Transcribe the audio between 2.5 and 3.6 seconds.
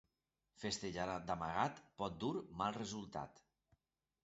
mal resultat.